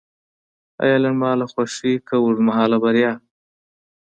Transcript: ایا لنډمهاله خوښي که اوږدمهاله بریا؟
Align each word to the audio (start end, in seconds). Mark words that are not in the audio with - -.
ایا 0.83 0.97
لنډمهاله 1.03 1.45
خوښي 1.51 1.93
که 2.07 2.15
اوږدمهاله 2.19 2.77
بریا؟ 2.83 3.11